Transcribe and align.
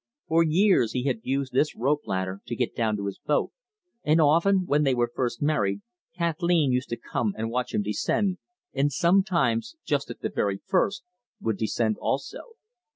For 0.27 0.41
years 0.43 0.93
he 0.93 1.03
had 1.03 1.19
used 1.21 1.53
this 1.53 1.75
rope 1.75 2.07
ladder 2.07 2.41
to 2.47 2.55
get 2.55 2.75
down 2.75 2.97
to 2.97 3.05
his 3.05 3.19
boat, 3.19 3.51
and 4.03 4.19
often, 4.19 4.65
when 4.65 4.81
they 4.81 4.95
were 4.95 5.11
first 5.13 5.43
married, 5.43 5.81
Kathleen 6.15 6.71
used 6.71 6.89
to 6.89 6.97
come 6.97 7.35
and 7.37 7.51
watch 7.51 7.75
him 7.75 7.83
descend, 7.83 8.39
and 8.73 8.91
sometimes, 8.91 9.75
just 9.85 10.09
at 10.09 10.21
the 10.21 10.29
very 10.31 10.59
first, 10.65 11.03
would 11.39 11.57
descend 11.59 11.97
also. 11.99 12.39